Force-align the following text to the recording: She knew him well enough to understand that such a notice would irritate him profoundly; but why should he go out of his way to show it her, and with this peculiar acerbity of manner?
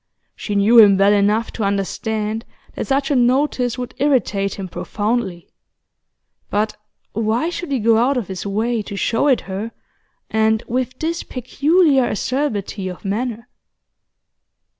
She 0.35 0.55
knew 0.55 0.79
him 0.79 0.97
well 0.97 1.13
enough 1.13 1.51
to 1.51 1.63
understand 1.63 2.43
that 2.73 2.87
such 2.87 3.11
a 3.11 3.15
notice 3.15 3.77
would 3.77 3.93
irritate 3.99 4.55
him 4.55 4.67
profoundly; 4.67 5.47
but 6.49 6.75
why 7.11 7.51
should 7.51 7.71
he 7.71 7.77
go 7.77 7.99
out 7.99 8.17
of 8.17 8.27
his 8.27 8.43
way 8.43 8.81
to 8.81 8.95
show 8.95 9.27
it 9.27 9.41
her, 9.41 9.71
and 10.31 10.63
with 10.67 10.97
this 10.97 11.21
peculiar 11.21 12.07
acerbity 12.09 12.87
of 12.87 13.05
manner? 13.05 13.47